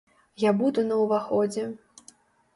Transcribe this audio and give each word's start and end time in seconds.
Я 0.43 0.53
буду 0.61 0.85
на 0.87 0.97
ўваходзе. 1.03 1.69